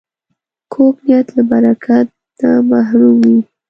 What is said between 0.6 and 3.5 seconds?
کوږ نیت له برکت نه محروم وي